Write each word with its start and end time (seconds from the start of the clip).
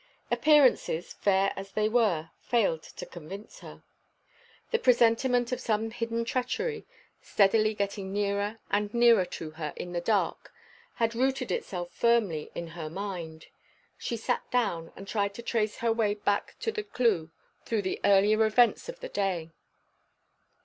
Appearances, 0.31 1.13
fair 1.13 1.53
as 1.55 1.73
they 1.73 1.87
were, 1.87 2.31
failed 2.39 2.81
to 2.81 3.05
convince 3.05 3.59
her. 3.59 3.83
The 4.71 4.79
presentiment 4.79 5.51
of 5.51 5.61
some 5.61 5.91
hidden 5.91 6.25
treachery, 6.25 6.87
steadily 7.21 7.75
getting 7.75 8.11
nearer 8.11 8.57
and 8.71 8.91
nearer 8.95 9.25
to 9.25 9.51
her 9.51 9.73
in 9.75 9.91
the 9.91 10.01
dark, 10.01 10.51
had 10.95 11.13
rooted 11.13 11.51
itself 11.51 11.91
firmly 11.91 12.49
in 12.55 12.69
her 12.69 12.89
mind. 12.89 13.45
She 13.95 14.17
sat 14.17 14.49
down, 14.49 14.91
and 14.95 15.07
tried 15.07 15.35
to 15.35 15.43
trace 15.43 15.77
her 15.85 15.93
way 15.93 16.15
back 16.15 16.55
to 16.61 16.71
the 16.71 16.81
clew, 16.81 17.29
through 17.63 17.83
the 17.83 17.99
earlier 18.03 18.43
events 18.43 18.89
of 18.89 19.01
the 19.01 19.09
day. 19.09 19.51